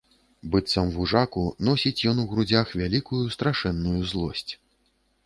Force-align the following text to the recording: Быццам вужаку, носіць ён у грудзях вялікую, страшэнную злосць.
Быццам 0.53 0.87
вужаку, 0.95 1.43
носіць 1.69 2.05
ён 2.11 2.21
у 2.23 2.25
грудзях 2.31 2.71
вялікую, 2.81 3.21
страшэнную 3.37 3.99
злосць. 4.15 4.51